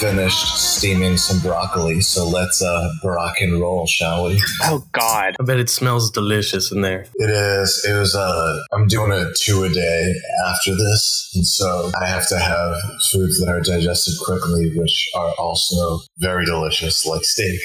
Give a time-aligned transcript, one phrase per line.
[0.00, 4.40] I just finished steaming some broccoli, so let's uh rock and roll, shall we?
[4.62, 5.36] Oh God!
[5.38, 7.04] I bet it smells delicious in there.
[7.16, 7.84] It is.
[7.86, 8.14] It was.
[8.14, 10.14] Uh, I'm doing a two a day
[10.48, 12.76] after this, and so I have to have
[13.12, 17.60] foods that are digested quickly, which are also very delicious, like steak.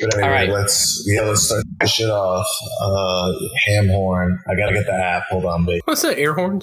[0.00, 0.48] But anyway, All right.
[0.50, 2.46] let's yeah, let's start this shit off.
[2.82, 3.32] Uh,
[3.66, 4.40] ham horn.
[4.48, 5.24] I gotta get the app.
[5.30, 5.82] Hold on, babe.
[5.84, 6.18] What's that?
[6.18, 6.62] Air horn?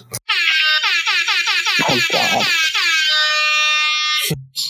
[1.90, 2.46] Oh God!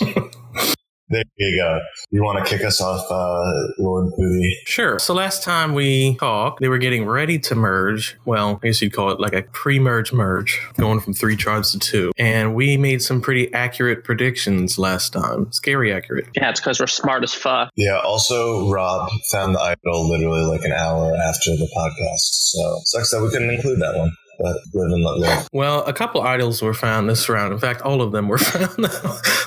[1.12, 1.80] There you go.
[2.11, 4.56] You want to kick us off, uh, Lord Poody?
[4.66, 4.97] Sure.
[4.97, 8.17] So last time we talked, they were getting ready to merge.
[8.23, 11.80] Well, I guess you'd call it like a pre-merge merge, going from three tribes to
[11.80, 12.14] two.
[12.17, 15.52] And we made some pretty accurate predictions last time.
[15.52, 16.28] Scary accurate.
[16.34, 17.72] Yeah, it's because we're smart as fuck.
[17.75, 18.00] Yeah.
[18.00, 23.22] Also, Rob found the idol literally like an hour after the podcast, so sucks that
[23.22, 24.16] we couldn't include that one.
[24.42, 25.47] But live and let live.
[25.53, 27.53] Well, a couple idols were found this round.
[27.53, 28.86] In fact, all of them were found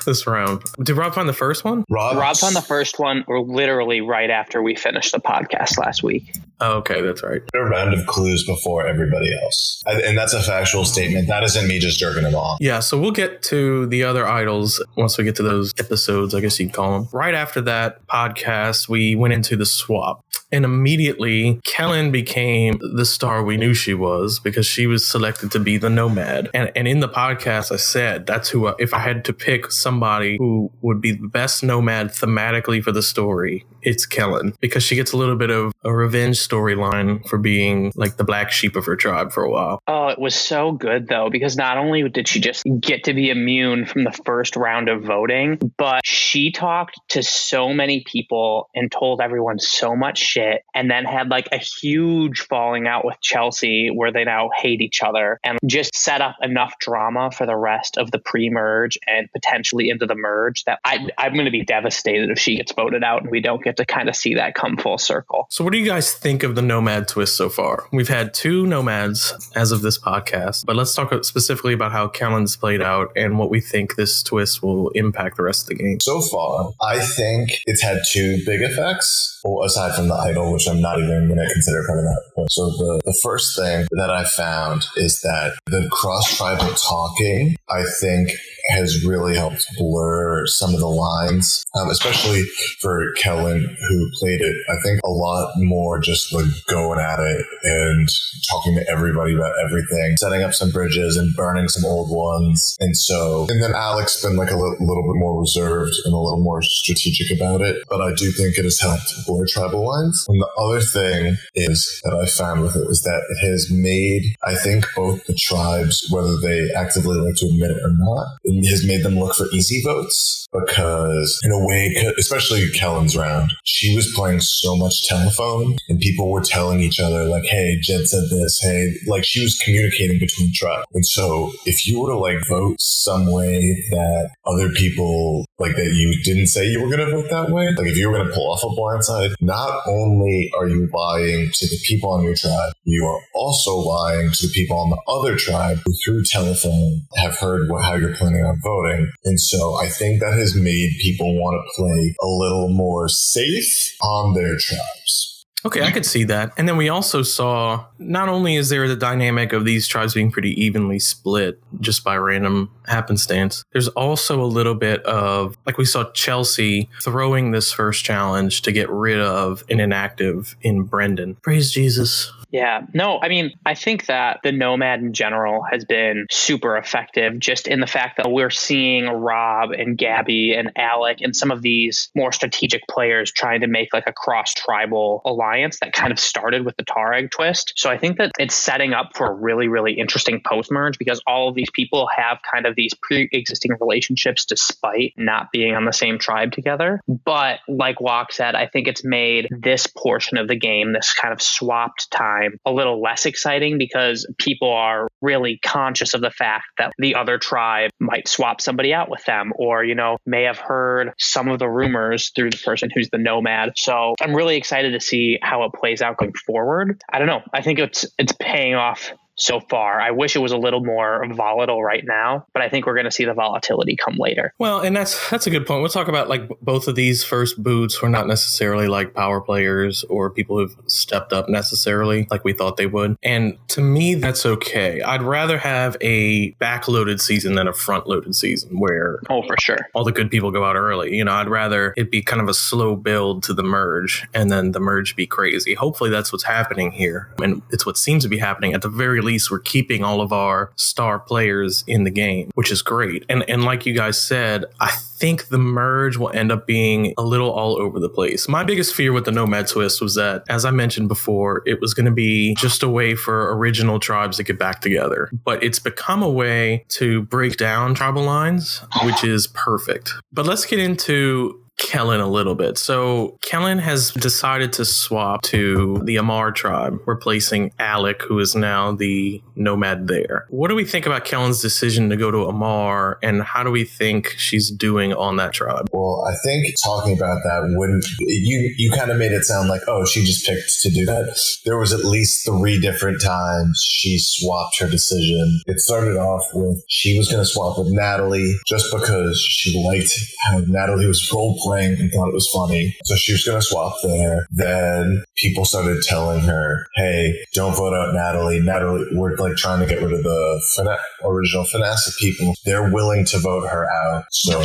[0.06, 0.62] this round.
[0.82, 1.84] Did Rob find the first one?
[1.90, 6.02] Rob, Rob found the first one, or literally right after we finished the podcast last
[6.02, 6.36] week.
[6.60, 7.42] Oh, okay, that's right.
[7.52, 11.26] a round of clues before everybody else, and that's a factual statement.
[11.26, 12.58] That isn't me just jerking him off.
[12.60, 16.40] Yeah, so we'll get to the other idols once we get to those episodes, I
[16.40, 17.08] guess you'd call them.
[17.12, 20.24] Right after that podcast, we went into the swap.
[20.52, 25.60] And immediately, Kellen became the star we knew she was because she was selected to
[25.60, 26.50] be the nomad.
[26.54, 29.70] And, and in the podcast, I said that's who, I, if I had to pick
[29.70, 34.96] somebody who would be the best nomad thematically for the story, it's Kellen because she
[34.96, 38.86] gets a little bit of a revenge storyline for being like the black sheep of
[38.86, 39.80] her tribe for a while.
[39.86, 43.30] Oh, it was so good though, because not only did she just get to be
[43.30, 48.90] immune from the first round of voting, but she talked to so many people and
[48.90, 53.88] told everyone so much shit, and then had like a huge falling out with Chelsea
[53.88, 57.96] where they now hate each other and just set up enough drama for the rest
[57.98, 61.64] of the pre merge and potentially into the merge that I, I'm going to be
[61.64, 64.54] devastated if she gets voted out and we don't get to kind of see that
[64.54, 65.46] come full circle.
[65.50, 67.86] So, what do you guys think of the Nomad twist so far?
[67.92, 72.56] We've had two Nomads as of this podcast, but let's talk specifically about how Kellen's
[72.56, 75.98] played out and what we think this twist will impact the rest of the game.
[76.00, 80.68] So far, I think it's had two big effects, well, aside from the idol, which
[80.68, 82.46] I'm not even going to consider part of that.
[82.50, 84.63] So the, the first thing that I found
[84.96, 88.30] is that the cross tribal talking, I think,
[88.70, 92.42] has really helped blur some of the lines, um, especially
[92.80, 97.44] for Kellen, who played it, I think, a lot more just like going at it
[97.62, 98.08] and
[98.50, 102.76] talking to everybody about everything, setting up some bridges and burning some old ones.
[102.80, 106.18] And so, and then Alex been like a li- little bit more reserved and a
[106.18, 107.76] little more strategic about it.
[107.88, 110.24] But I do think it has helped blur tribal lines.
[110.28, 114.36] And the other thing is that I found with it was that it has made,
[114.46, 118.26] I think, both the tribes, whether they actively like to admit it or not,
[118.68, 123.94] has made them look for easy votes because in a way, especially Kellen's round, she
[123.94, 128.24] was playing so much telephone and people were telling each other like, Hey, Jed said
[128.30, 128.60] this.
[128.62, 130.86] Hey, like she was communicating between tribes.
[130.94, 133.60] And so if you were to like vote some way
[133.90, 137.66] that other people like that you didn't say you were going to vote that way,
[137.76, 141.50] like if you were going to pull off a blindside, not only are you lying
[141.52, 145.00] to the people on your tribe, you are also lying to the people on the
[145.08, 149.10] other tribe who through telephone have heard what, how you're planning on voting.
[149.24, 153.96] And so I think that has made people want to play a little more safe
[154.02, 155.34] on their tribes.
[155.66, 156.52] Okay, I could see that.
[156.58, 160.30] And then we also saw not only is there the dynamic of these tribes being
[160.30, 165.86] pretty evenly split just by random happenstance, there's also a little bit of, like we
[165.86, 171.36] saw Chelsea throwing this first challenge to get rid of an inactive in Brendan.
[171.36, 172.30] Praise Jesus.
[172.54, 177.36] Yeah, no, I mean, I think that the Nomad in general has been super effective
[177.40, 181.62] just in the fact that we're seeing Rob and Gabby and Alec and some of
[181.62, 186.20] these more strategic players trying to make like a cross tribal alliance that kind of
[186.20, 187.72] started with the Tareg twist.
[187.74, 191.20] So I think that it's setting up for a really, really interesting post merge because
[191.26, 195.86] all of these people have kind of these pre existing relationships despite not being on
[195.86, 197.00] the same tribe together.
[197.08, 201.34] But like Walk said, I think it's made this portion of the game, this kind
[201.34, 206.66] of swapped time, a little less exciting because people are really conscious of the fact
[206.78, 210.58] that the other tribe might swap somebody out with them or, you know, may have
[210.58, 213.72] heard some of the rumors through the person who's the nomad.
[213.76, 217.00] So I'm really excited to see how it plays out going forward.
[217.12, 217.42] I don't know.
[217.52, 220.00] I think it's it's paying off so far.
[220.00, 223.04] I wish it was a little more volatile right now, but I think we're going
[223.04, 224.52] to see the volatility come later.
[224.58, 225.80] Well, and that's that's a good point.
[225.80, 230.04] We'll talk about like both of these first boots were not necessarily like power players
[230.04, 233.16] or people who've stepped up necessarily like we thought they would.
[233.22, 235.00] And to me, that's okay.
[235.02, 239.88] I'd rather have a backloaded season than a front loaded season where oh for sure
[239.94, 241.16] all the good people go out early.
[241.16, 244.50] You know, I'd rather it be kind of a slow build to the merge and
[244.50, 245.74] then the merge be crazy.
[245.74, 247.30] Hopefully that's what's happening here.
[247.42, 248.74] And it's what seems to be happening.
[248.74, 252.70] At the very least, we're keeping all of our star players in the game, which
[252.70, 253.24] is great.
[253.28, 257.22] And and like you guys said, I think the merge will end up being a
[257.22, 258.48] little all over the place.
[258.48, 261.94] My biggest fear with the Nomad twist was that, as I mentioned before, it was
[261.94, 265.30] going to be just a way for original tribes to get back together.
[265.44, 270.12] But it's become a way to break down tribal lines, which is perfect.
[270.32, 272.78] But let's get into Kellen a little bit.
[272.78, 278.92] So Kellen has decided to swap to the Amar tribe, replacing Alec, who is now
[278.92, 280.46] the nomad there.
[280.50, 283.84] What do we think about Kellen's decision to go to Amar, and how do we
[283.84, 285.88] think she's doing on that tribe?
[285.92, 289.82] Well, I think talking about that wouldn't you you kind of made it sound like
[289.88, 291.36] oh she just picked to do that.
[291.64, 295.60] There was at least three different times she swapped her decision.
[295.66, 300.12] It started off with she was going to swap with Natalie just because she liked
[300.44, 302.96] how Natalie was role playing and thought it was funny.
[303.04, 304.46] So she was going to swap there.
[304.50, 308.60] Then people started telling her, hey, don't vote out Natalie.
[308.60, 312.54] Natalie, we're like trying to get rid of the fina- original finesse people.
[312.64, 314.24] They're willing to vote her out.
[314.30, 314.60] So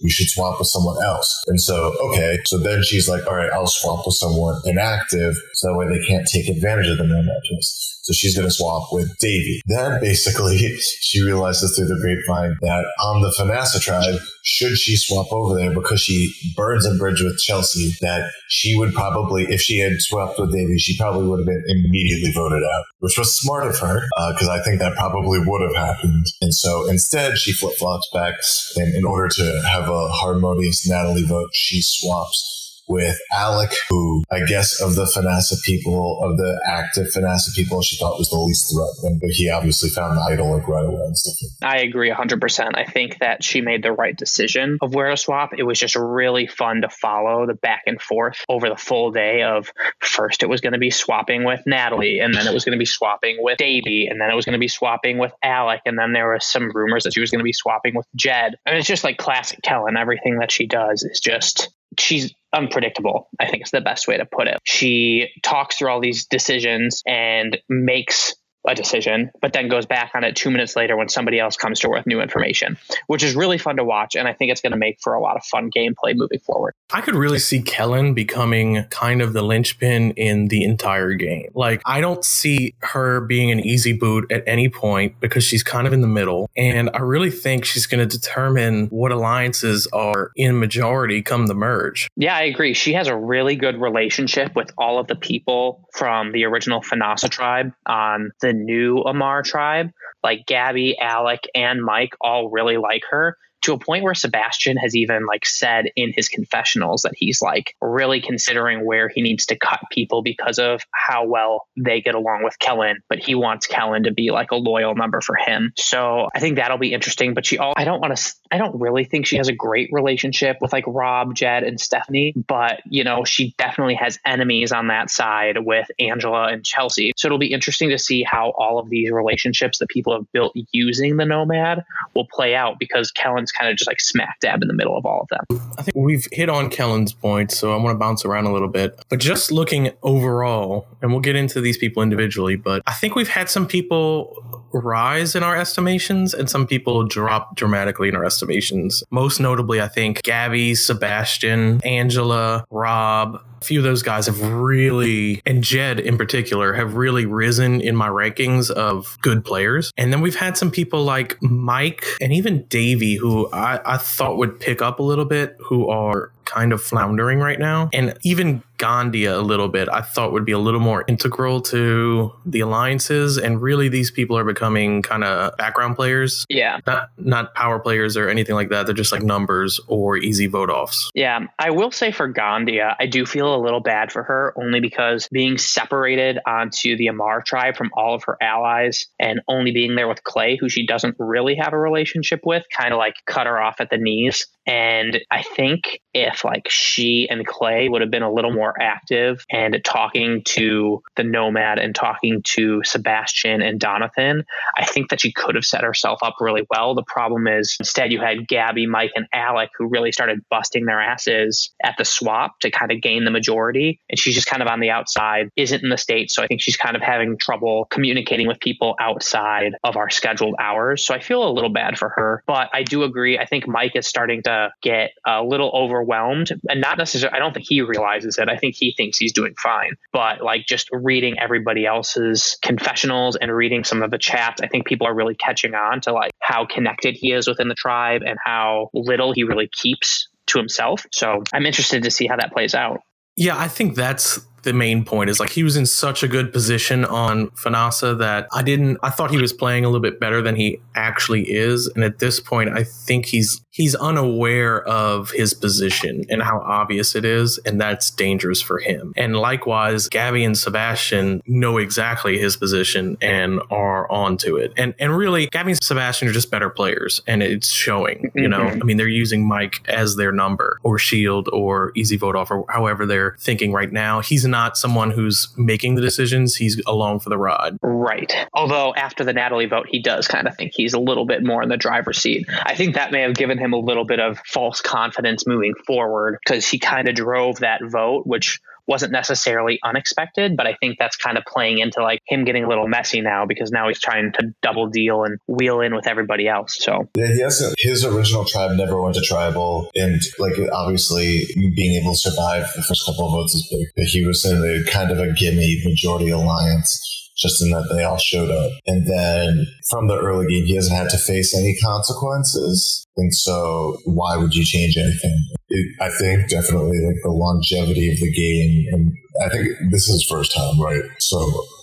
[0.00, 1.42] you should swap with someone else.
[1.46, 2.38] And so, okay.
[2.46, 5.34] So then she's like, all right, I'll swap with someone inactive.
[5.54, 7.93] So that way they can't take advantage of the nomad twist.
[8.04, 9.62] So she's going to swap with Davey.
[9.66, 10.58] Then basically
[11.00, 15.72] she realizes through the grapevine that on the Fanasa tribe, should she swap over there
[15.72, 20.38] because she burns a bridge with Chelsea, that she would probably, if she had swapped
[20.38, 24.02] with Davey, she probably would have been immediately voted out, which was smart of her
[24.34, 26.26] because uh, I think that probably would have happened.
[26.42, 28.34] And so instead she flip flops back
[28.76, 34.44] and in order to have a harmonious Natalie vote, she swaps with Alec, who I
[34.46, 38.72] guess of the Fanasa people, of the active Fanasa people, she thought was the least
[38.74, 41.50] threatening, but he obviously found the idol like right away and stuff.
[41.62, 42.70] I agree 100%.
[42.74, 45.50] I think that she made the right decision of where to swap.
[45.56, 49.42] It was just really fun to follow the back and forth over the full day
[49.42, 49.70] of
[50.00, 52.78] first it was going to be swapping with Natalie, and then it was going to
[52.78, 55.98] be swapping with Davey, and then it was going to be swapping with Alec, and
[55.98, 58.56] then there were some rumors that she was going to be swapping with Jed.
[58.66, 59.96] And it's just like classic Kellen.
[59.96, 64.26] Everything that she does is just she's unpredictable, I think is the best way to
[64.26, 64.58] put it.
[64.64, 68.34] She talks through all these decisions and makes
[68.66, 71.80] a decision, but then goes back on it two minutes later when somebody else comes
[71.80, 74.14] to her with new information, which is really fun to watch.
[74.14, 76.74] And I think it's going to make for a lot of fun gameplay moving forward.
[76.92, 81.50] I could really see Kellen becoming kind of the linchpin in the entire game.
[81.54, 85.86] Like, I don't see her being an easy boot at any point because she's kind
[85.86, 86.48] of in the middle.
[86.56, 91.54] And I really think she's going to determine what alliances are in majority come the
[91.54, 92.08] merge.
[92.16, 92.74] Yeah, I agree.
[92.74, 97.28] She has a really good relationship with all of the people from the original Fanasa
[97.28, 99.90] tribe on the new Amar tribe,
[100.22, 104.94] like Gabby, Alec, and Mike all really like her to a point where Sebastian has
[104.94, 109.56] even like said in his confessionals that he's like really considering where he needs to
[109.56, 114.02] cut people because of how well they get along with Kellen, but he wants Kellen
[114.02, 115.72] to be like a loyal number for him.
[115.76, 117.32] So I think that'll be interesting.
[117.32, 119.88] But she all I don't want to I don't really think she has a great
[119.92, 124.88] relationship with like Rob, Jed, and Stephanie, but you know, she definitely has enemies on
[124.88, 127.12] that side with Angela and Chelsea.
[127.16, 130.52] So it'll be interesting to see how all of these relationships that people have built
[130.72, 131.84] using the Nomad
[132.14, 135.04] will play out because Kellen's kind of just like smack dab in the middle of
[135.06, 135.60] all of them.
[135.78, 138.68] I think we've hit on Kellen's point, so I want to bounce around a little
[138.68, 139.02] bit.
[139.08, 143.28] But just looking overall, and we'll get into these people individually, but I think we've
[143.28, 144.42] had some people
[144.72, 149.04] rise in our estimations and some people drop dramatically in our estimations.
[149.10, 155.40] Most notably, I think Gabby, Sebastian, Angela, Rob, a few of those guys have really,
[155.46, 159.90] and Jed in particular, have really risen in my rankings of good players.
[159.96, 164.36] And then we've had some people like Mike and even Davey, who I, I thought
[164.36, 167.88] would pick up a little bit, who are kind of floundering right now.
[167.94, 172.32] And even Gandia a little bit, I thought would be a little more integral to
[172.44, 173.38] the alliances.
[173.38, 176.44] And really, these people are becoming kind of background players.
[176.50, 176.80] Yeah.
[176.86, 178.84] Not, not power players or anything like that.
[178.84, 181.10] They're just like numbers or easy vote offs.
[181.14, 181.46] Yeah.
[181.58, 185.28] I will say for Gandia, I do feel a little bad for her only because
[185.32, 190.08] being separated onto the Amar tribe from all of her allies and only being there
[190.08, 193.60] with Clay, who she doesn't really have a relationship with, kind of like cut her
[193.60, 194.46] off at the knees.
[194.66, 199.44] And I think if like she and Clay would have been a little more active
[199.50, 204.44] and talking to the Nomad and talking to Sebastian and Donathan,
[204.76, 206.94] I think that she could have set herself up really well.
[206.94, 211.00] The problem is instead you had Gabby, Mike, and Alec who really started busting their
[211.00, 214.00] asses at the swap to kind of gain the majority.
[214.08, 216.34] And she's just kind of on the outside, isn't in the States.
[216.34, 220.54] So I think she's kind of having trouble communicating with people outside of our scheduled
[220.60, 221.04] hours.
[221.04, 222.42] So I feel a little bad for her.
[222.46, 223.38] But I do agree.
[223.38, 225.70] I think Mike is starting to get a little
[226.04, 228.48] overwhelmed and not necessarily, I don't think he realizes it.
[228.48, 229.92] I think he thinks he's doing fine.
[230.12, 234.86] But like just reading everybody else's confessionals and reading some of the chats, I think
[234.86, 238.38] people are really catching on to like how connected he is within the tribe and
[238.44, 241.06] how little he really keeps to himself.
[241.12, 243.00] So I'm interested to see how that plays out.
[243.36, 246.52] Yeah, I think that's the main point is like he was in such a good
[246.52, 250.42] position on Fanasa that I didn't I thought he was playing a little bit better
[250.42, 251.86] than he actually is.
[251.88, 257.16] And at this point I think he's he's unaware of his position and how obvious
[257.16, 259.12] it is, and that's dangerous for him.
[259.16, 264.72] And likewise, Gabby and Sebastian know exactly his position and are onto it.
[264.76, 268.30] And and really, Gabby and Sebastian are just better players, and it's showing.
[268.34, 268.82] You know, mm-hmm.
[268.82, 272.64] I mean, they're using Mike as their number or shield or easy vote off or
[272.68, 274.20] however they're thinking right now.
[274.20, 276.54] He's not someone who's making the decisions.
[276.54, 277.76] He's along for the ride.
[277.82, 278.32] Right.
[278.52, 281.60] Although after the Natalie vote, he does kind of think he's a little bit more
[281.60, 282.48] in the driver's seat.
[282.62, 286.38] I think that may have given him a little bit of false confidence moving forward
[286.44, 291.16] because he kind of drove that vote, which wasn't necessarily unexpected, but I think that's
[291.16, 294.32] kind of playing into like him getting a little messy now because now he's trying
[294.32, 296.76] to double deal and wheel in with everybody else.
[296.78, 301.44] So yeah, he hasn't, his original tribe never went to tribal, and like obviously
[301.76, 303.86] being able to survive the first couple of votes is big.
[303.96, 308.04] But he was in a kind of a gimme majority alliance just in that they
[308.04, 308.72] all showed up.
[308.86, 313.06] And then from the early game, he hasn't had to face any consequences.
[313.16, 315.48] And so why would you change anything?
[315.68, 318.86] It, I think definitely like the longevity of the game.
[318.92, 319.12] And
[319.44, 321.02] I think this is his first time, right?
[321.18, 321.38] So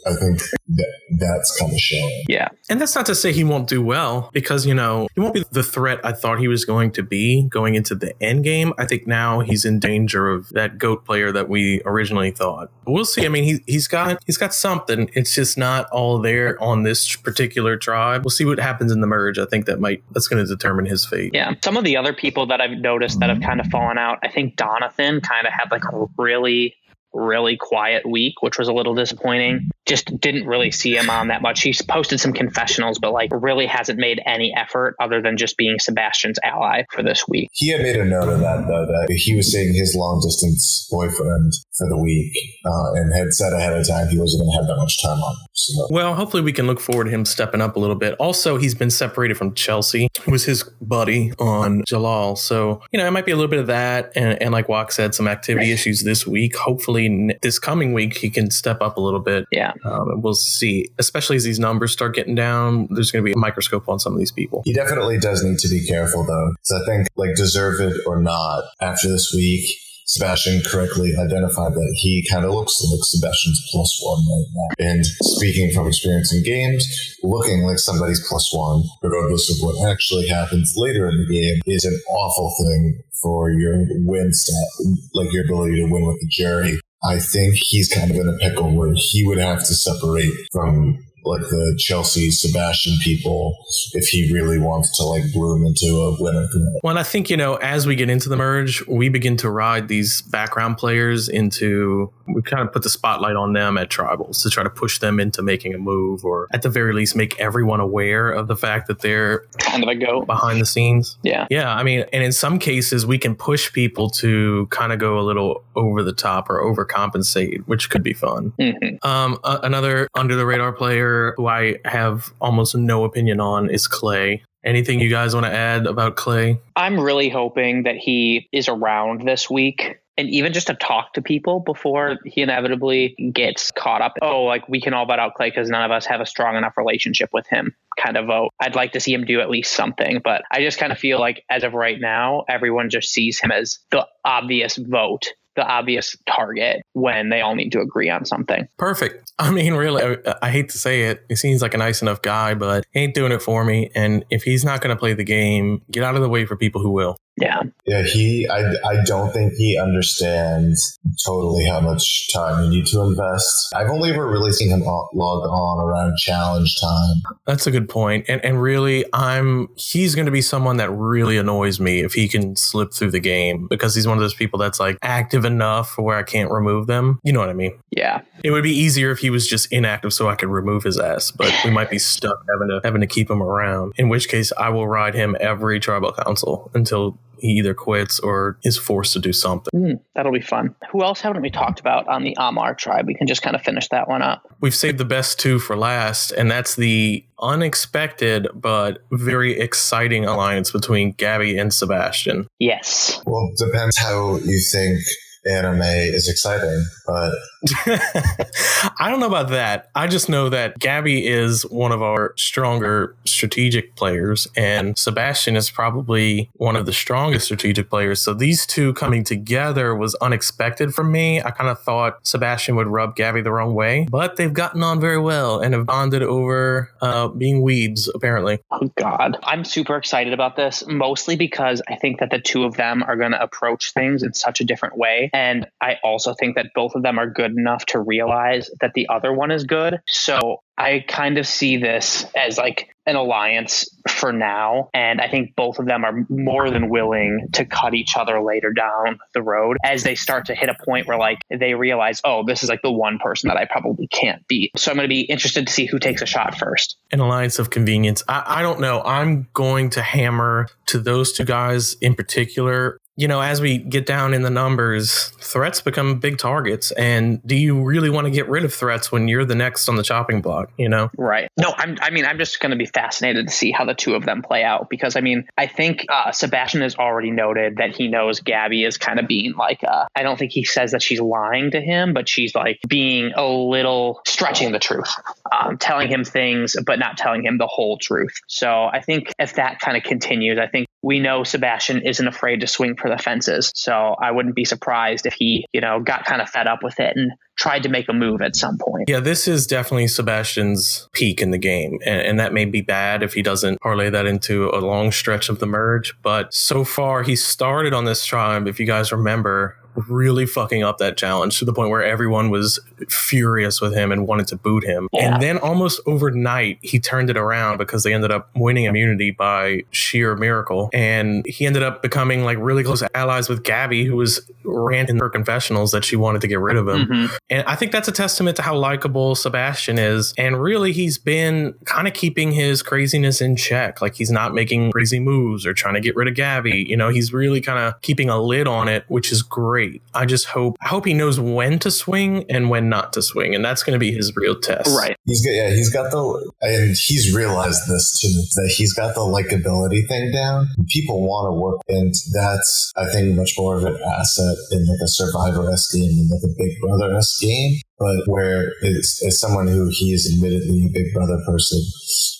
[0.05, 2.23] I think that that's kind of showing.
[2.27, 2.49] Yeah.
[2.69, 5.43] And that's not to say he won't do well because, you know, he won't be
[5.51, 8.73] the threat I thought he was going to be going into the end game.
[8.77, 12.71] I think now he's in danger of that GOAT player that we originally thought.
[12.85, 13.25] But we'll see.
[13.25, 15.09] I mean, he, he's got he's got something.
[15.13, 18.23] It's just not all there on this particular tribe.
[18.23, 19.37] We'll see what happens in the merge.
[19.37, 21.20] I think that might that's going to determine his fate.
[21.33, 21.53] Yeah.
[21.63, 23.47] Some of the other people that I've noticed that have mm-hmm.
[23.47, 26.75] kind of fallen out, I think Donathan kind of had like a really
[27.13, 29.69] really quiet week, which was a little disappointing.
[29.87, 31.61] Just didn't really see him on that much.
[31.61, 35.79] He's posted some confessionals, but like really hasn't made any effort other than just being
[35.79, 37.49] Sebastian's ally for this week.
[37.53, 40.87] He had made a note of that though, that he was seeing his long distance
[40.91, 42.31] boyfriend for the week
[42.65, 45.17] uh, and had said ahead of time he wasn't going to have that much time
[45.17, 45.35] on.
[45.53, 45.87] So.
[45.89, 48.13] Well, hopefully we can look forward to him stepping up a little bit.
[48.19, 52.35] Also, he's been separated from Chelsea, who was his buddy on Jalal.
[52.35, 54.11] So, you know, it might be a little bit of that.
[54.15, 56.55] And, and like Wok said, some activity issues this week.
[56.55, 57.00] Hopefully
[57.41, 59.45] this coming week he can step up a little bit.
[59.51, 59.73] Yeah.
[59.85, 62.87] Um, we'll see, especially as these numbers start getting down.
[62.91, 64.61] There's going to be a microscope on some of these people.
[64.65, 66.53] He definitely does need to be careful though.
[66.63, 69.65] So I think like deserve it or not after this week,
[70.11, 74.91] Sebastian correctly identified that he kind of looks like Sebastian's plus one right now.
[74.91, 76.85] And speaking from experience in games,
[77.23, 81.85] looking like somebody's plus one, regardless of what actually happens later in the game, is
[81.85, 84.67] an awful thing for your win stat,
[85.13, 86.77] like your ability to win with the jury.
[87.03, 91.03] I think he's kind of in a pickle where he would have to separate from
[91.23, 93.57] like the Chelsea Sebastian people
[93.93, 96.47] if he really wants to like bloom into a winner.
[96.83, 99.87] Well, I think you know as we get into the merge, we begin to ride
[99.87, 102.11] these background players into.
[102.27, 105.19] We kind of put the spotlight on them at tribals to try to push them
[105.19, 108.87] into making a move, or at the very least, make everyone aware of the fact
[108.87, 111.17] that they're kind of a go behind the scenes.
[111.23, 111.73] Yeah, yeah.
[111.73, 115.21] I mean, and in some cases, we can push people to kind of go a
[115.21, 118.53] little over the top or overcompensate, which could be fun.
[118.59, 119.07] Mm-hmm.
[119.07, 123.69] Um, uh, another under the radar player player who I have almost no opinion on
[123.69, 124.43] is Clay.
[124.63, 126.59] Anything you guys want to add about Clay?
[126.75, 131.21] I'm really hoping that he is around this week and even just to talk to
[131.21, 134.13] people before he inevitably gets caught up.
[134.21, 136.57] Oh, like we can all vote out Clay because none of us have a strong
[136.57, 138.49] enough relationship with him kind of vote.
[138.59, 141.19] I'd like to see him do at least something, but I just kind of feel
[141.19, 146.15] like as of right now, everyone just sees him as the obvious vote the obvious
[146.27, 148.67] target when they all need to agree on something.
[148.77, 149.31] Perfect.
[149.37, 151.25] I mean, really, I, I, hate to say it.
[151.27, 153.89] He seems like a nice enough guy, but he ain't doing it for me.
[153.95, 156.55] And if he's not going to play the game, get out of the way for
[156.55, 157.17] people who will.
[157.41, 157.63] Yeah.
[157.85, 158.47] Yeah, he.
[158.47, 158.61] I.
[158.85, 163.73] I don't think he understands totally how much time you need to invest.
[163.75, 167.35] I've only ever really seen him log on around challenge time.
[167.47, 168.25] That's a good point.
[168.27, 169.69] And and really, I'm.
[169.75, 173.19] He's going to be someone that really annoys me if he can slip through the
[173.19, 176.85] game because he's one of those people that's like active enough where I can't remove
[176.87, 177.19] them.
[177.23, 177.77] You know what I mean?
[177.89, 178.21] Yeah.
[178.43, 181.31] It would be easier if he was just inactive so I could remove his ass,
[181.31, 183.93] but we might be stuck having to having to keep him around.
[183.97, 188.57] In which case, I will ride him every tribal council until he either quits or
[188.63, 189.71] is forced to do something.
[189.73, 190.75] Mm, that'll be fun.
[190.91, 193.07] Who else haven't we talked about on the Amar tribe?
[193.07, 194.47] We can just kind of finish that one up.
[194.61, 200.71] We've saved the best two for last, and that's the unexpected but very exciting alliance
[200.71, 202.47] between Gabby and Sebastian.
[202.59, 203.21] Yes.
[203.25, 204.99] Well, depends how you think
[205.45, 207.33] anime is exciting, but
[207.85, 209.89] I don't know about that.
[209.93, 215.69] I just know that Gabby is one of our stronger strategic players, and Sebastian is
[215.69, 218.21] probably one of the strongest strategic players.
[218.21, 221.41] So these two coming together was unexpected for me.
[221.41, 224.99] I kind of thought Sebastian would rub Gabby the wrong way, but they've gotten on
[224.99, 228.59] very well and have bonded over uh, being weebs, apparently.
[228.71, 229.37] Oh, God.
[229.43, 233.15] I'm super excited about this, mostly because I think that the two of them are
[233.15, 235.29] going to approach things in such a different way.
[235.31, 239.07] And I also think that both of them are good enough to realize that the
[239.09, 239.99] other one is good.
[240.07, 244.89] So I kind of see this as like an alliance for now.
[244.93, 248.71] And I think both of them are more than willing to cut each other later
[248.71, 252.43] down the road as they start to hit a point where like they realize, oh,
[252.45, 254.71] this is like the one person that I probably can't beat.
[254.77, 256.97] So I'm going to be interested to see who takes a shot first.
[257.11, 258.23] An alliance of convenience.
[258.27, 259.01] I, I don't know.
[259.03, 264.07] I'm going to hammer to those two guys in particular you know, as we get
[264.07, 266.89] down in the numbers, threats become big targets.
[266.93, 269.95] And do you really want to get rid of threats when you're the next on
[269.95, 271.11] the chopping block, you know?
[271.19, 271.47] Right.
[271.55, 274.15] No, I'm, I mean, I'm just going to be fascinated to see how the two
[274.15, 277.95] of them play out because, I mean, I think uh, Sebastian has already noted that
[277.95, 281.03] he knows Gabby is kind of being like, uh, I don't think he says that
[281.03, 285.13] she's lying to him, but she's like being a little stretching the truth,
[285.51, 288.33] um, telling him things, but not telling him the whole truth.
[288.47, 292.61] So I think if that kind of continues, I think we know Sebastian isn't afraid
[292.61, 293.71] to swing for the fences.
[293.75, 296.99] So I wouldn't be surprised if he, you know, got kind of fed up with
[296.99, 299.09] it and tried to make a move at some point.
[299.09, 301.99] Yeah, this is definitely Sebastian's peak in the game.
[302.05, 305.49] And, and, that may be bad if he doesn't parlay that into a long stretch
[305.49, 306.13] of the merge.
[306.23, 310.97] But so far, he started on this tribe, if you guys remember, really fucking up
[310.99, 314.83] that challenge to the point where everyone was furious with him and wanted to boot
[314.83, 315.09] him.
[315.13, 315.33] Yeah.
[315.33, 319.83] And then almost overnight, he turned it around because they ended up winning immunity by
[319.91, 320.89] sheer miracle.
[320.93, 325.29] And he ended up becoming like really close allies with Gabby, who was ranting her
[325.29, 327.07] confessionals that she wanted to get rid of him.
[327.07, 327.35] Mm-hmm.
[327.49, 330.33] And I think that's a testament to how likable Sebastian is.
[330.37, 334.01] And really, he's been kind of keeping his craziness in check.
[334.01, 336.85] Like he's not making crazy moves or trying to get rid of Gabby.
[336.87, 340.01] You know, he's really kind of keeping a lid on it, which is great great.
[340.13, 343.55] I just hope I hope he knows when to swing and when not to swing,
[343.55, 344.95] and that's going to be his real test.
[344.95, 345.15] Right.
[345.25, 345.69] He's got yeah.
[345.69, 350.67] He's got the and he's realized this too that he's got the likability thing down.
[350.89, 354.99] People want to work, and that's I think much more of an asset in like
[355.03, 359.39] a Survivor s game than like a Big Brother s game but where it's, as
[359.39, 361.79] someone who he is admittedly a big brother person,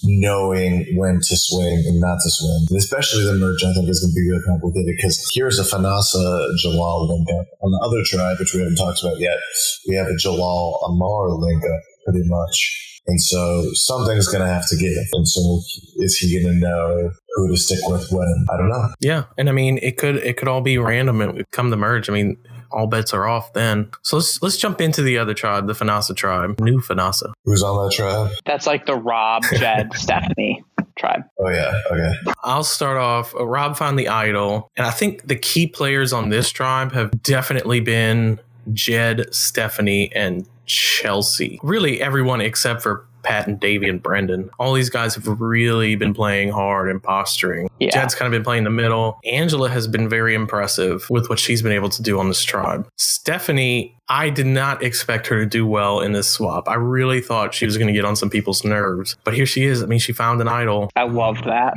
[0.04, 4.02] knowing when to swing and not to swing, and especially the merge, I think is
[4.02, 6.24] going to be really complicated because here's a Fanasa
[6.58, 7.46] Jalal link up.
[7.62, 9.38] On the other tribe, which we haven't talked about yet,
[9.88, 12.78] we have a Jalal Amar link up pretty much.
[13.08, 15.06] And so something's going to have to give.
[15.14, 15.60] And so
[15.98, 18.46] is he going to know who to stick with when?
[18.52, 18.90] I don't know.
[19.00, 19.24] Yeah.
[19.38, 21.18] And I mean, it could, it could all be random.
[21.18, 22.10] Would come to merge.
[22.10, 22.38] I mean,
[22.72, 23.90] all bets are off then.
[24.02, 27.32] So let's let's jump into the other tribe, the Fanasa tribe, new Fanasa.
[27.46, 28.32] Who's on that tribe?
[28.46, 30.64] That's like the Rob, Jed, Stephanie
[30.98, 31.24] tribe.
[31.40, 32.12] Oh yeah, okay.
[32.44, 33.36] I'll start off.
[33.36, 37.24] Uh, Rob found the idol, and I think the key players on this tribe have
[37.24, 38.40] definitely been
[38.74, 41.60] Jed, Stephanie, and Chelsea.
[41.64, 44.50] Really, everyone except for Pat and Davey and Brendan.
[44.60, 47.70] All these guys have really been playing hard and posturing.
[47.80, 47.92] Yeah.
[47.92, 49.20] Jed's kind of been playing the middle.
[49.26, 52.88] Angela has been very impressive with what she's been able to do on this tribe.
[52.98, 56.68] Stephanie I did not expect her to do well in this swap.
[56.68, 59.64] I really thought she was going to get on some people's nerves, but here she
[59.64, 59.82] is.
[59.82, 60.90] I mean, she found an idol.
[60.98, 61.74] I love that.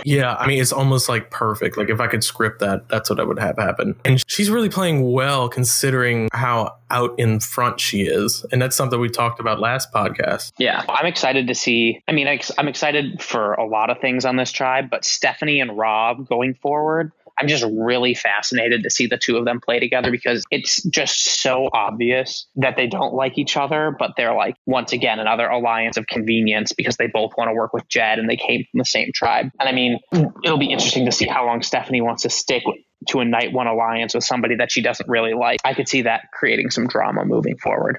[0.04, 1.76] yeah, I mean, it's almost like perfect.
[1.76, 3.96] Like if I could script that, that's what I would have happen.
[4.04, 8.46] And she's really playing well considering how out in front she is.
[8.52, 10.52] And that's something we talked about last podcast.
[10.58, 12.00] Yeah, I'm excited to see.
[12.06, 15.76] I mean, I'm excited for a lot of things on this tribe, but Stephanie and
[15.76, 20.10] Rob going forward I'm just really fascinated to see the two of them play together
[20.10, 24.92] because it's just so obvious that they don't like each other, but they're like, once
[24.92, 28.36] again, another alliance of convenience because they both want to work with Jed and they
[28.36, 29.50] came from the same tribe.
[29.60, 29.98] And I mean,
[30.44, 32.62] it'll be interesting to see how long Stephanie wants to stick
[33.08, 35.60] to a night one alliance with somebody that she doesn't really like.
[35.64, 37.98] I could see that creating some drama moving forward.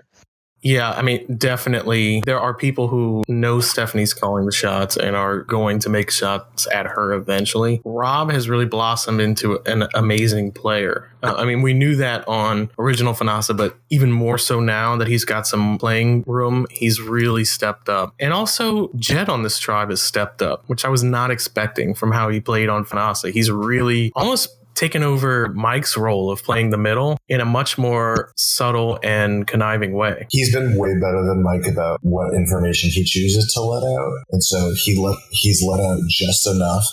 [0.68, 2.20] Yeah, I mean, definitely.
[2.26, 6.68] There are people who know Stephanie's calling the shots and are going to make shots
[6.74, 7.82] at her eventually.
[7.86, 11.10] Rob has really blossomed into an amazing player.
[11.24, 15.08] Uh, I mean, we knew that on original Fanasa, but even more so now that
[15.08, 18.14] he's got some playing room, he's really stepped up.
[18.20, 22.12] And also, Jed on this tribe has stepped up, which I was not expecting from
[22.12, 23.32] how he played on Fanasa.
[23.32, 28.32] He's really almost taken over Mike's role of playing the middle in a much more
[28.38, 30.28] subtle and conniving way.
[30.30, 34.14] He's been way better than Mike about what information he chooses to let out.
[34.32, 36.86] And so he let he's let out just enough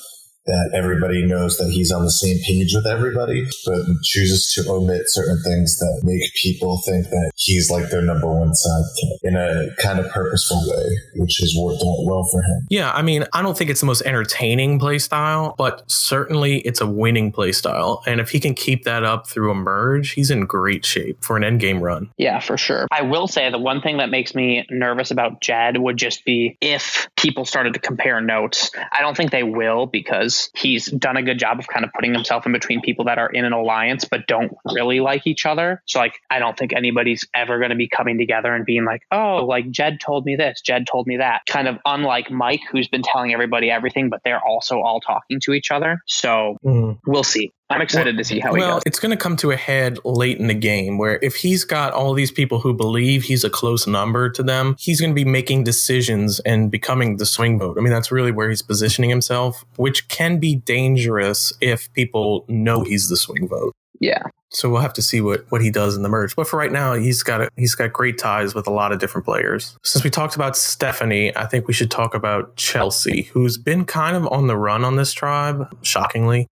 [0.46, 5.02] that everybody knows that he's on the same page with everybody, but chooses to omit
[5.06, 9.68] certain things that make people think that he's like their number one sidekick in a
[9.80, 12.66] kind of purposeful way, which has worked out well for him.
[12.68, 16.80] Yeah, I mean, I don't think it's the most entertaining play style, but certainly it's
[16.80, 18.02] a winning play style.
[18.06, 21.36] And if he can keep that up through a merge, he's in great shape for
[21.36, 22.10] an endgame run.
[22.18, 22.86] Yeah, for sure.
[22.90, 26.58] I will say the one thing that makes me nervous about Jed would just be
[26.60, 28.70] if people started to compare notes.
[28.92, 31.92] I don't think they will because because he's done a good job of kind of
[31.92, 35.46] putting himself in between people that are in an alliance but don't really like each
[35.46, 35.82] other.
[35.86, 39.02] So like I don't think anybody's ever going to be coming together and being like,
[39.10, 42.88] "Oh, like Jed told me this, Jed told me that." Kind of unlike Mike who's
[42.88, 45.98] been telling everybody everything but they're also all talking to each other.
[46.06, 46.98] So mm.
[47.06, 47.52] we'll see.
[47.74, 49.98] I'm excited well, to see how he well, it's going to come to a head
[50.04, 53.50] late in the game where if he's got all these people who believe he's a
[53.50, 57.76] close number to them, he's going to be making decisions and becoming the swing vote.
[57.76, 62.82] I mean, that's really where he's positioning himself, which can be dangerous if people know
[62.82, 63.72] he's the swing vote.
[64.00, 64.22] Yeah.
[64.50, 66.36] So we'll have to see what, what he does in the merge.
[66.36, 69.00] But for right now, he's got a, he's got great ties with a lot of
[69.00, 69.76] different players.
[69.82, 74.16] Since we talked about Stephanie, I think we should talk about Chelsea, who's been kind
[74.16, 76.46] of on the run on this tribe, shockingly.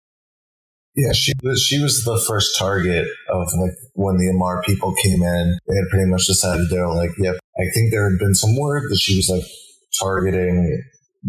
[0.95, 5.23] Yeah, she was she was the first target of like when the Amar people came
[5.23, 5.59] in.
[5.67, 8.57] They had pretty much decided they were like, "Yep." I think there had been some
[8.57, 9.45] word that she was like
[9.99, 10.83] targeting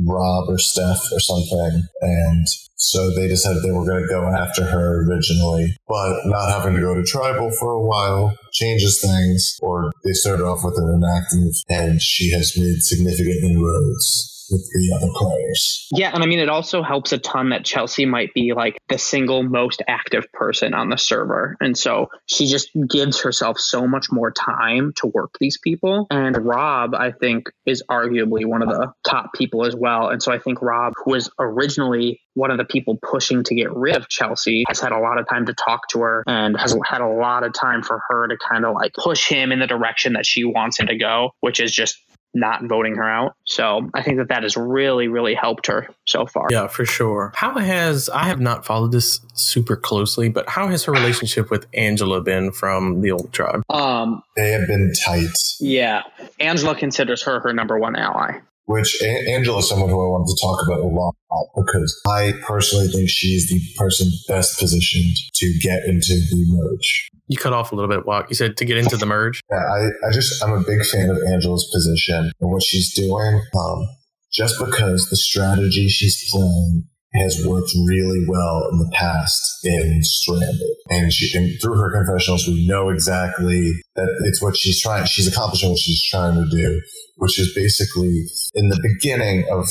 [0.05, 4.65] Rob or Steph or something, and so they decided they were going to go after
[4.65, 5.77] her originally.
[5.87, 10.43] But not having to go to tribal for a while changes things, or they started
[10.43, 15.87] off with an inactive, and she has made significant inroads with the other players.
[15.91, 18.97] Yeah, and I mean, it also helps a ton that Chelsea might be like the
[18.97, 21.55] single most active person on the server.
[21.59, 26.07] And so she just gives herself so much more time to work these people.
[26.09, 30.09] And Rob, I think, is arguably one of the top people as well.
[30.09, 33.71] And so I think Rob, who was originally one of the people pushing to get
[33.73, 36.75] rid of Chelsea has had a lot of time to talk to her and has
[36.85, 39.67] had a lot of time for her to kind of like push him in the
[39.67, 41.97] direction that she wants him to go, which is just
[42.33, 43.35] not voting her out.
[43.45, 46.47] So I think that that has really, really helped her so far.
[46.49, 47.31] Yeah, for sure.
[47.35, 51.67] How has, I have not followed this super closely, but how has her relationship with
[51.73, 53.63] Angela been from the old tribe?
[53.69, 55.29] Um, they have been tight.
[55.59, 56.03] Yeah.
[56.39, 58.39] Angela considers her her number one ally.
[58.65, 61.15] Which a- Angela is someone who I wanted to talk about a lot
[61.55, 67.09] because I personally think she's the person best positioned to get into the merge.
[67.27, 68.29] You cut off a little bit, Walk.
[68.29, 69.41] You said to get into the merge.
[69.51, 73.41] Yeah, I, I just I'm a big fan of Angela's position and what she's doing.
[73.57, 73.87] Um,
[74.31, 80.59] just because the strategy she's playing has worked really well in the past in Stranded.
[80.89, 85.27] And she and through her confessionals, we know exactly that it's what she's trying she's
[85.27, 86.81] accomplishing what she's trying to do,
[87.17, 89.67] which is basically in the beginning of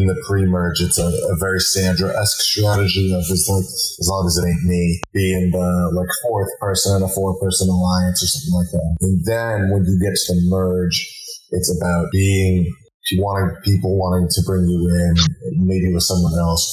[0.00, 4.36] in the pre-merge, it's a, a very Sandra-esque strategy of just like, as long as
[4.38, 8.70] it ain't me, being the like fourth person in a four-person alliance or something like
[8.72, 8.96] that.
[9.00, 10.96] And then when you get to the merge,
[11.50, 12.72] it's about being
[13.18, 15.14] wanting people wanting to bring you in,
[15.66, 16.64] maybe with someone else,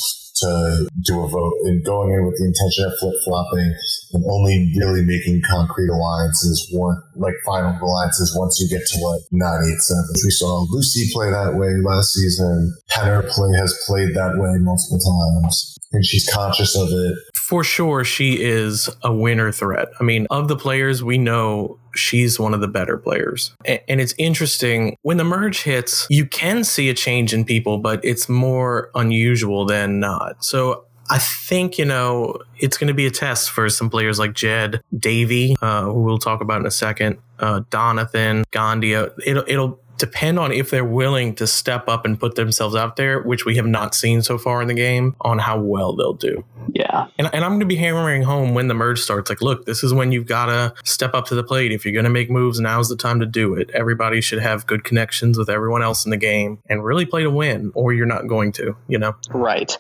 [0.41, 3.73] to do a vote and going in with the intention of flip flopping
[4.13, 9.21] and only really making concrete alliances, one like final alliances once you get to like
[9.32, 10.10] nine eight seven.
[10.23, 12.75] We saw Lucy play that way last season.
[12.91, 17.15] Penner play has played that way multiple times and she's conscious of it.
[17.49, 19.88] For sure, she is a winner threat.
[19.99, 23.55] I mean, of the players, we know she's one of the better players.
[23.65, 28.05] And it's interesting when the merge hits, you can see a change in people, but
[28.05, 30.45] it's more unusual than not.
[30.45, 34.33] So I think, you know, it's going to be a test for some players like
[34.33, 39.12] Jed, Davey, uh, who we'll talk about in a second, uh, Donathan, Gandia.
[39.25, 43.21] It'll, it'll depend on if they're willing to step up and put themselves out there,
[43.21, 46.43] which we have not seen so far in the game, on how well they'll do.
[46.73, 47.07] Yeah.
[47.17, 49.29] And, and I'm going to be hammering home when the merge starts.
[49.29, 51.71] Like, look, this is when you've got to step up to the plate.
[51.71, 53.69] If you're going to make moves, now's the time to do it.
[53.71, 57.31] Everybody should have good connections with everyone else in the game and really play to
[57.31, 59.15] win, or you're not going to, you know?
[59.29, 59.77] Right.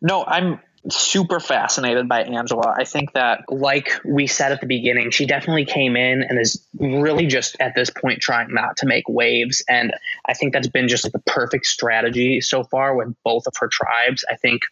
[0.00, 2.74] No, I'm super fascinated by Angela.
[2.76, 6.64] I think that, like we said at the beginning, she definitely came in and is
[6.78, 9.62] really just at this point trying not to make waves.
[9.68, 9.92] And
[10.26, 14.24] I think that's been just the perfect strategy so far with both of her tribes.
[14.28, 14.62] I think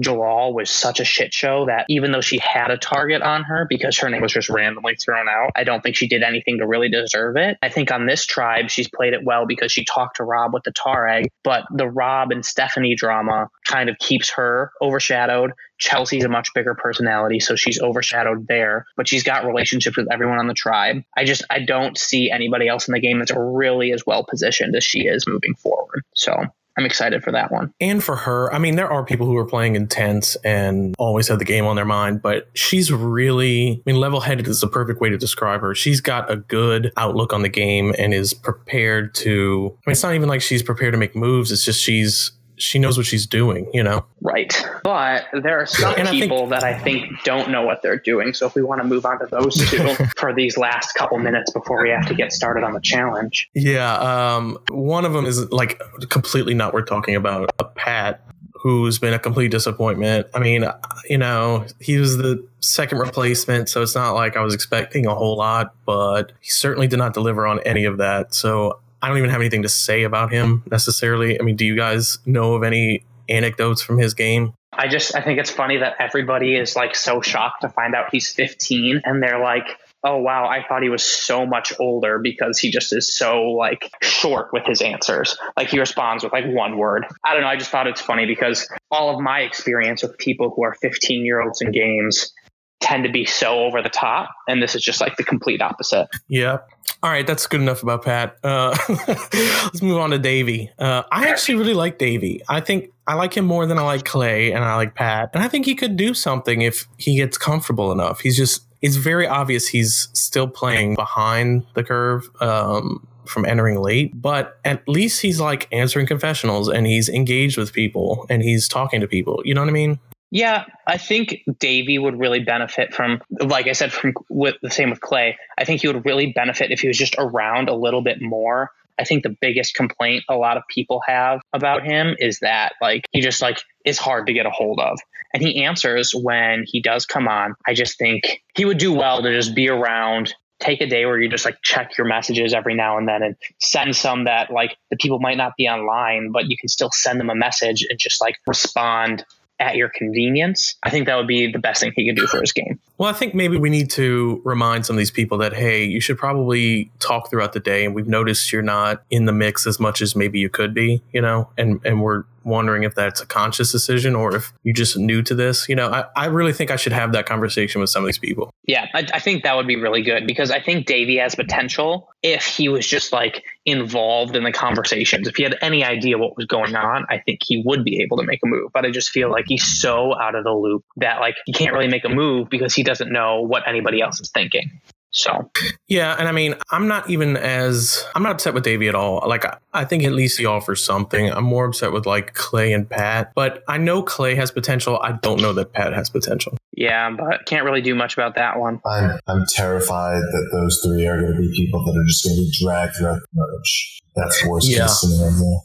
[0.00, 3.66] Jalal was such a shit show that even though she had a target on her
[3.68, 6.66] because her name was just randomly thrown out, I don't think she did anything to
[6.66, 7.56] really deserve it.
[7.62, 10.64] I think on this tribe, she's played it well because she talked to Rob with
[10.64, 15.52] the Tareg, but the Rob and Stephanie drama kind of keeps her overshadowed.
[15.78, 20.38] Chelsea's a much bigger personality, so she's overshadowed there, but she's got relationships with everyone
[20.38, 21.02] on the tribe.
[21.16, 24.74] I just I don't see anybody else in the game that's really as well positioned
[24.74, 26.02] as she is moving forward.
[26.14, 26.34] So
[26.76, 27.72] I'm excited for that one.
[27.80, 31.38] And for her, I mean, there are people who are playing intense and always have
[31.38, 35.00] the game on their mind, but she's really, I mean, level headed is the perfect
[35.00, 35.74] way to describe her.
[35.74, 40.02] She's got a good outlook on the game and is prepared to, I mean, it's
[40.02, 41.50] not even like she's prepared to make moves.
[41.50, 44.04] It's just she's she knows what she's doing, you know?
[44.20, 44.52] Right.
[44.82, 47.98] But there are some and people I think, that I think don't know what they're
[47.98, 48.34] doing.
[48.34, 51.50] So if we want to move on to those two for these last couple minutes
[51.52, 53.48] before we have to get started on the challenge.
[53.54, 53.96] Yeah.
[53.96, 57.50] Um, one of them is like completely not worth talking about.
[57.58, 58.22] A Pat
[58.66, 60.26] who's been a complete disappointment.
[60.34, 60.64] I mean,
[61.08, 65.14] you know, he was the second replacement, so it's not like I was expecting a
[65.14, 68.34] whole lot, but he certainly did not deliver on any of that.
[68.34, 71.38] So I don't even have anything to say about him necessarily.
[71.38, 74.54] I mean, do you guys know of any anecdotes from his game?
[74.72, 78.06] I just I think it's funny that everybody is like so shocked to find out
[78.12, 79.64] he's 15 and they're like,
[80.04, 83.90] "Oh wow, I thought he was so much older because he just is so like
[84.02, 85.38] short with his answers.
[85.56, 87.06] Like he responds with like one word.
[87.24, 90.52] I don't know, I just thought it's funny because all of my experience with people
[90.54, 92.32] who are 15-year-olds in games
[92.80, 96.08] tend to be so over the top and this is just like the complete opposite.
[96.28, 96.58] Yeah.
[97.02, 98.36] All right that's good enough about pat.
[98.44, 100.70] Uh, let's move on to davey.
[100.78, 102.42] Uh, i actually really like davey.
[102.48, 105.42] I think i like him more than i like clay and i like pat and
[105.42, 108.20] i think he could do something if he gets comfortable enough.
[108.20, 114.20] He's just it's very obvious he's still playing behind the curve um, from entering late,
[114.20, 119.00] but at least he's like answering confessionals and he's engaged with people and he's talking
[119.00, 119.42] to people.
[119.44, 119.98] You know what I mean?
[120.30, 124.90] Yeah, I think Davey would really benefit from, like I said, from with the same
[124.90, 125.38] with Clay.
[125.56, 128.70] I think he would really benefit if he was just around a little bit more.
[128.98, 133.04] I think the biggest complaint a lot of people have about him is that like
[133.12, 134.98] he just like is hard to get a hold of.
[135.34, 137.54] And he answers when he does come on.
[137.66, 141.20] I just think he would do well to just be around, take a day where
[141.20, 144.76] you just like check your messages every now and then and send some that like
[144.90, 147.98] the people might not be online, but you can still send them a message and
[147.98, 149.24] just like respond
[149.58, 152.40] at your convenience, I think that would be the best thing he could do for
[152.40, 152.78] his game.
[152.98, 156.00] Well, I think maybe we need to remind some of these people that, hey, you
[156.00, 157.84] should probably talk throughout the day.
[157.84, 161.02] And we've noticed you're not in the mix as much as maybe you could be,
[161.12, 164.96] you know, and, and we're wondering if that's a conscious decision or if you're just
[164.96, 165.68] new to this.
[165.68, 168.18] You know, I, I really think I should have that conversation with some of these
[168.18, 168.50] people.
[168.66, 172.08] Yeah, I, I think that would be really good because I think Davey has potential
[172.22, 175.26] if he was just like involved in the conversations.
[175.28, 178.16] If he had any idea what was going on, I think he would be able
[178.18, 178.70] to make a move.
[178.72, 181.72] But I just feel like he's so out of the loop that like he can't
[181.72, 184.80] really make a move because he doesn't know what anybody else is thinking.
[185.16, 185.50] So,
[185.88, 189.26] yeah, and I mean, I'm not even as I'm not upset with Davey at all.
[189.26, 191.30] Like, I, I think at least he offers something.
[191.30, 194.98] I'm more upset with like Clay and Pat, but I know Clay has potential.
[195.02, 196.58] I don't know that Pat has potential.
[196.76, 198.78] Yeah, but can't really do much about that one.
[198.84, 202.36] I'm I'm terrified that those three are going to be people that are just going
[202.36, 204.00] to be dragged throughout the merge.
[204.16, 204.80] That's worst yeah.
[204.80, 205.60] case scenario.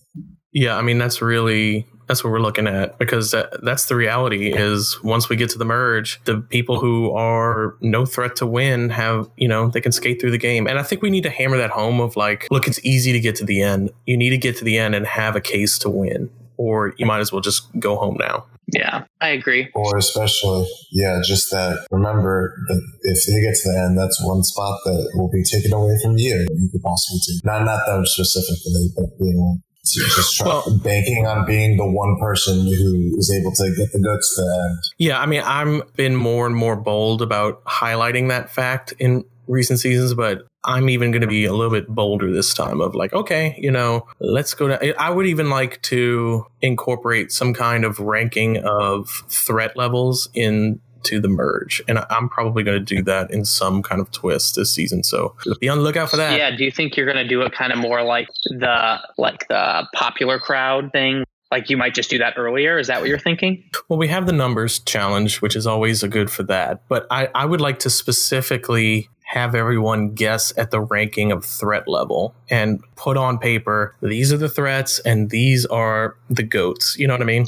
[0.54, 4.52] Yeah, I mean that's really that's what we're looking at because that, that's the reality
[4.52, 8.90] is once we get to the merge the people who are no threat to win
[8.90, 11.30] have you know they can skate through the game and i think we need to
[11.30, 14.32] hammer that home of like look it's easy to get to the end you need
[14.32, 17.32] to get to the end and have a case to win or you might as
[17.32, 19.68] well just go home now yeah, I agree.
[19.76, 21.86] Or especially, yeah, just that.
[21.92, 25.74] Remember that if they get to the end, that's one spot that will be taken
[25.74, 26.48] away from you.
[26.50, 27.44] You could possibly take.
[27.44, 32.18] Not not them specifically, but being so just try, well, banking on being the one
[32.20, 34.80] person who is able to get the goods to the end.
[34.98, 39.80] Yeah, I mean, I've been more and more bold about highlighting that fact in recent
[39.80, 43.14] seasons, but I'm even going to be a little bit bolder this time of like,
[43.14, 45.02] okay, you know, let's go to.
[45.02, 51.20] I would even like to incorporate some kind of ranking of threat levels in into
[51.20, 51.82] the merge.
[51.88, 55.04] And I'm probably going to do that in some kind of twist this season.
[55.04, 56.38] So be on the lookout for that.
[56.38, 56.56] Yeah.
[56.56, 59.88] Do you think you're going to do it kind of more like the like the
[59.94, 61.24] popular crowd thing?
[61.50, 62.80] Like you might just do that earlier.
[62.80, 63.64] Is that what you're thinking?
[63.90, 66.88] Well, we have the numbers challenge, which is always a good for that.
[66.88, 71.88] But I, I would like to specifically have everyone guess at the ranking of threat
[71.88, 76.98] level and put on paper these are the threats and these are the goats.
[76.98, 77.46] You know what I mean?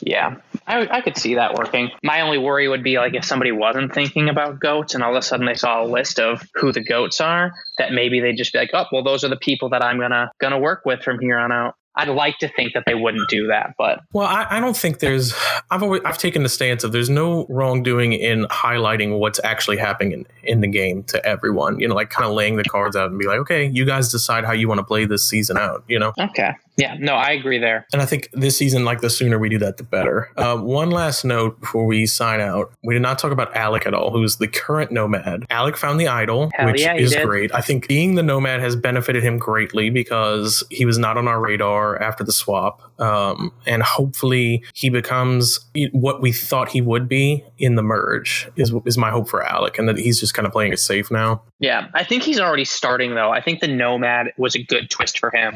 [0.00, 0.36] Yeah,
[0.66, 1.90] I, I could see that working.
[2.02, 5.16] My only worry would be like if somebody wasn't thinking about goats and all of
[5.16, 8.52] a sudden they saw a list of who the goats are, that maybe they'd just
[8.52, 11.20] be like, oh, well, those are the people that I'm gonna gonna work with from
[11.20, 11.74] here on out.
[11.96, 14.98] I'd like to think that they wouldn't do that, but well, I, I, don't think
[14.98, 15.32] there's.
[15.70, 20.12] I've always I've taken the stance of there's no wrongdoing in highlighting what's actually happening
[20.12, 21.78] in, in the game to everyone.
[21.78, 24.10] You know, like kind of laying the cards out and be like, okay, you guys
[24.10, 25.84] decide how you want to play this season out.
[25.86, 27.86] You know, okay, yeah, no, I agree there.
[27.92, 30.30] And I think this season, like the sooner we do that, the better.
[30.36, 33.94] Uh, one last note before we sign out: we did not talk about Alec at
[33.94, 35.44] all, who's the current nomad.
[35.50, 37.24] Alec found the idol, Hell which yeah, is did.
[37.26, 37.54] great.
[37.54, 41.40] I think being the nomad has benefited him greatly because he was not on our
[41.40, 45.60] radar after the swap, um, and hopefully he becomes
[45.92, 48.48] what we thought he would be in the merge.
[48.56, 51.10] Is is my hope for Alec, and that he's just kind of playing it safe
[51.10, 51.42] now.
[51.60, 53.30] Yeah, I think he's already starting though.
[53.30, 55.54] I think the nomad was a good twist for him.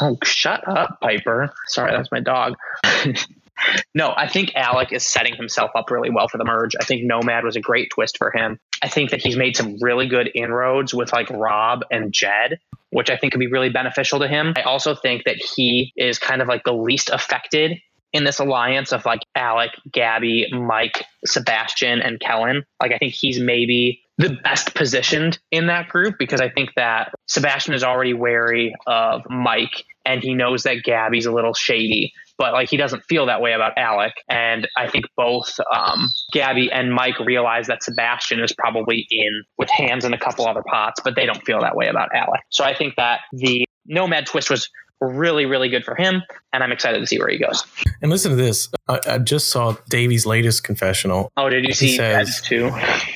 [0.00, 1.52] Oh, shut up, Piper.
[1.66, 2.54] Sorry, that's my dog.
[3.94, 6.74] no, I think Alec is setting himself up really well for the merge.
[6.80, 8.58] I think Nomad was a great twist for him.
[8.82, 13.10] I think that he's made some really good inroads with like Rob and Jed, which
[13.10, 14.54] I think could be really beneficial to him.
[14.56, 17.78] I also think that he is kind of like the least affected
[18.12, 22.64] in this alliance of like Alec, Gabby, Mike, Sebastian, and Kellen.
[22.80, 27.12] Like, I think he's maybe the best positioned in that group because I think that
[27.26, 32.12] Sebastian is already wary of Mike and he knows that Gabby's a little shady.
[32.36, 36.70] But like he doesn't feel that way about Alec, and I think both um, Gabby
[36.70, 41.00] and Mike realize that Sebastian is probably in with hands in a couple other pots,
[41.02, 42.40] but they don't feel that way about Alec.
[42.50, 46.70] So I think that the Nomad twist was really, really good for him, and I'm
[46.70, 47.64] excited to see where he goes.
[48.02, 48.68] And listen to this.
[48.86, 51.32] I, I just saw Davey's latest confessional.
[51.36, 52.70] Oh, did you see says, too?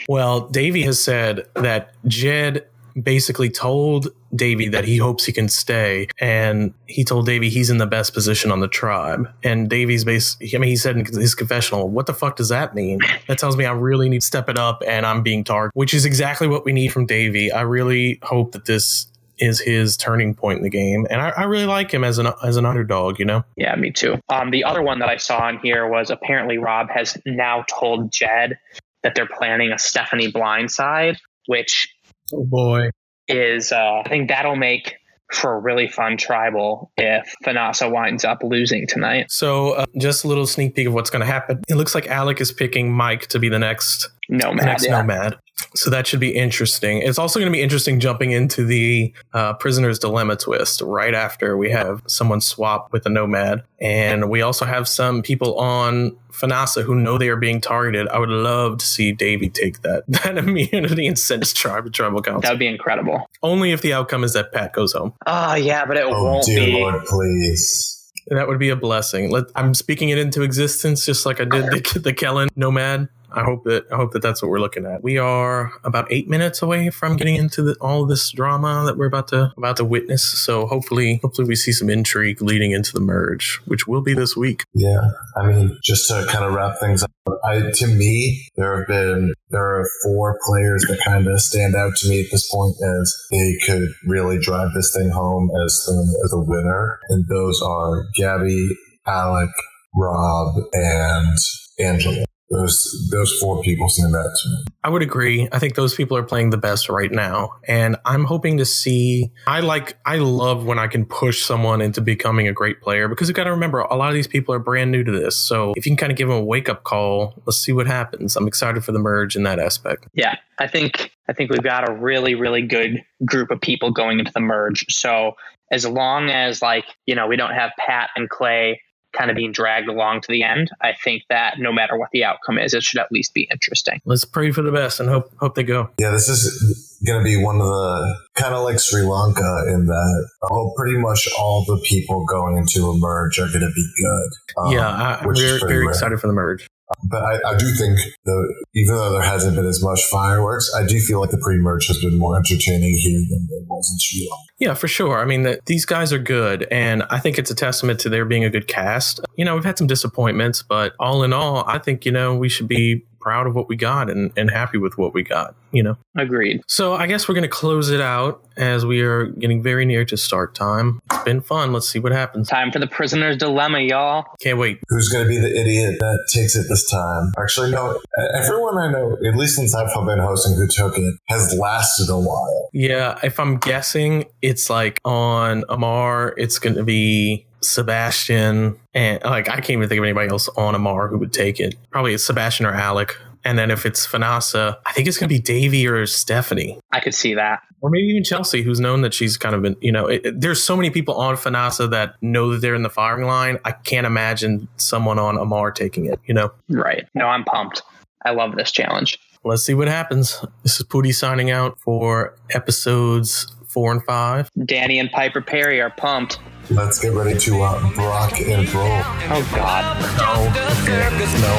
[0.09, 2.67] Well, Davey has said that Jed
[3.01, 7.79] basically told Davey that he hopes he can stay, and he told Davey he's in
[7.79, 9.29] the best position on the tribe.
[9.43, 12.75] And Davey's base, I mean, he said in his confessional, "What the fuck does that
[12.75, 15.73] mean?" That tells me I really need to step it up, and I'm being targeted,
[15.75, 17.53] which is exactly what we need from Davey.
[17.53, 19.07] I really hope that this
[19.39, 22.29] is his turning point in the game, and I, I, really like him as an
[22.45, 23.19] as an underdog.
[23.19, 23.45] You know.
[23.57, 24.19] Yeah, me too.
[24.29, 28.13] Um, the other one that I saw in here was apparently Rob has now told
[28.13, 28.59] Jed
[29.03, 31.89] that they're planning a Stephanie blindside, which
[32.33, 32.91] oh boy
[33.29, 34.97] is uh, I think that'll make
[35.33, 39.31] for a really fun tribal if Fanasa winds up losing tonight.
[39.31, 41.63] So, uh, just a little sneak peek of what's going to happen.
[41.69, 44.67] It looks like Alec is picking Mike to be the next nomad.
[44.67, 45.01] Next yeah.
[45.01, 45.37] nomad.
[45.75, 46.99] So that should be interesting.
[46.99, 51.57] It's also going to be interesting jumping into the uh, prisoner's dilemma twist right after
[51.57, 56.83] we have someone swap with a nomad, and we also have some people on Fanasa
[56.83, 58.09] who know they are being targeted.
[58.09, 61.91] I would love to see Davey take that that immunity and send his tribe to
[61.91, 62.43] tribal council.
[62.43, 63.29] That would be incredible.
[63.43, 65.15] Only if the outcome is that Pat goes home.
[65.27, 66.73] Oh yeah, but it oh, won't dear be.
[66.73, 67.99] Lord, please.
[68.29, 69.31] That would be a blessing.
[69.31, 73.09] Let, I'm speaking it into existence, just like I did the, the Kellen Nomad.
[73.35, 75.03] I hope that I hope that that's what we're looking at.
[75.03, 79.07] We are about eight minutes away from getting into the, all this drama that we're
[79.07, 80.23] about to about to witness.
[80.23, 84.37] So hopefully, hopefully we see some intrigue leading into the merge, which will be this
[84.37, 84.65] week.
[84.75, 85.01] Yeah,
[85.37, 87.11] I mean, just to kind of wrap things up,
[87.45, 91.97] I, to me, there have been there are four players that kind of stand out
[91.97, 96.21] to me at this point as they could really drive this thing home as the
[96.25, 98.69] as the winner, and those are Gabby,
[99.07, 99.51] Alec,
[99.95, 101.39] Rob, and
[101.79, 104.65] Angela those those four people stand out to me.
[104.85, 105.49] I would agree.
[105.53, 109.33] I think those people are playing the best right now, and I'm hoping to see.
[109.47, 109.97] I like.
[110.05, 113.45] I love when I can push someone into becoming a great player because you got
[113.45, 115.37] to remember a lot of these people are brand new to this.
[115.37, 117.87] So if you can kind of give them a wake up call, let's see what
[117.87, 118.37] happens.
[118.37, 120.07] I'm excited for the merge in that aspect.
[120.13, 124.19] Yeah, I think I think we've got a really really good group of people going
[124.19, 124.85] into the merge.
[124.91, 125.33] So
[125.71, 128.81] as long as like you know we don't have Pat and Clay
[129.13, 132.25] kind of being dragged along to the end, I think that no matter what the
[132.25, 134.01] outcome is, it should at least be interesting.
[134.05, 135.91] Let's pray for the best and hope hope they go.
[135.99, 139.87] Yeah, this is going to be one of the kind of like Sri Lanka in
[139.87, 143.93] that oh, pretty much all the people going into a merge are going to be
[144.01, 144.63] good.
[144.63, 145.91] Um, yeah, I, we're very rare.
[145.91, 146.67] excited for the merge.
[147.09, 150.87] But I, I do think that even though there hasn't been as much fireworks, I
[150.87, 154.31] do feel like the pre-merge has been more entertaining here than it was in Sri.
[154.59, 155.19] Yeah, for sure.
[155.19, 158.25] I mean, the, these guys are good, and I think it's a testament to their
[158.25, 159.21] being a good cast.
[159.37, 162.49] You know, we've had some disappointments, but all in all, I think you know we
[162.49, 165.83] should be proud of what we got and, and happy with what we got, you
[165.83, 165.97] know?
[166.17, 166.63] Agreed.
[166.67, 170.05] So I guess we're going to close it out as we are getting very near
[170.05, 171.01] to start time.
[171.11, 171.73] It's been fun.
[171.73, 172.49] Let's see what happens.
[172.49, 174.27] Time for the prisoner's dilemma, y'all.
[174.41, 174.81] Can't wait.
[174.89, 177.33] Who's going to be the idiot that takes it this time?
[177.39, 178.01] Actually, no.
[178.35, 182.19] Everyone I know, at least since I've been hosting who took it, has lasted a
[182.19, 182.69] while.
[182.73, 189.49] Yeah, if I'm guessing, it's like on Amar, it's going to be Sebastian, and like
[189.49, 191.77] I can't even think of anybody else on Amar who would take it.
[191.91, 193.17] Probably Sebastian or Alec.
[193.45, 196.79] And then if it's Fanasa, I think it's going to be Davey or Stephanie.
[196.93, 197.61] I could see that.
[197.81, 200.41] Or maybe even Chelsea, who's known that she's kind of been, you know, it, it,
[200.41, 203.59] there's so many people on Fanasa that know that they're in the firing line.
[203.65, 206.53] I can't imagine someone on Amar taking it, you know?
[206.69, 207.09] Right.
[207.15, 207.83] No, I'm pumped.
[208.25, 209.19] I love this challenge.
[209.45, 210.45] Let's see what happens.
[210.63, 214.49] This is Poody signing out for episodes four and five.
[214.57, 216.39] Danni and Piper Perry are pumped.
[216.71, 218.87] Let's get ready to uh, rock and roll.
[218.87, 220.01] Oh God.
[220.19, 220.49] No.
[220.83, 221.11] Okay.
[221.41, 221.53] No.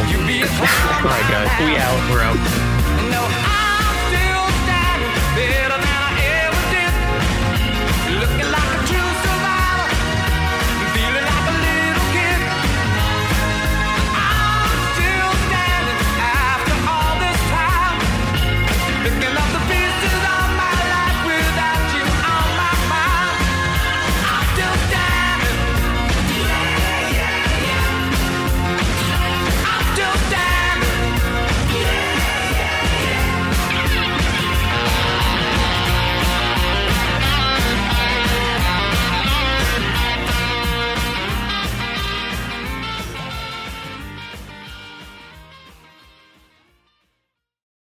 [0.48, 1.60] All right, guys.
[1.60, 2.12] We out.
[2.12, 2.73] We're out.